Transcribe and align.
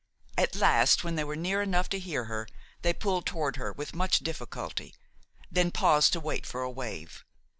At 0.35 0.55
last, 0.55 1.03
when 1.03 1.13
they 1.13 1.23
were 1.23 1.35
near 1.35 1.61
enough 1.61 1.87
to 1.89 1.99
hear 1.99 2.23
her, 2.25 2.47
they 2.81 2.91
pulled 2.91 3.27
toward 3.27 3.57
her 3.57 3.71
with 3.71 3.93
much 3.93 4.17
difficulty; 4.17 4.95
then 5.51 5.69
paused 5.69 6.13
to 6.13 6.19
wait 6.19 6.43
for 6.43 6.63
a 6.63 6.71
wave. 6.71 7.23